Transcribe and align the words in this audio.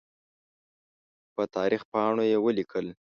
په 1.35 1.43
تاریخ 1.55 1.81
پاڼو 1.91 2.23
یې 2.31 2.37
ولیکل. 2.45 2.85